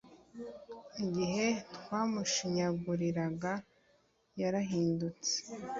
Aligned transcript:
Igihe 1.05 1.45
twamushinyagurira 1.75 3.25
yarahindutse 4.41 5.35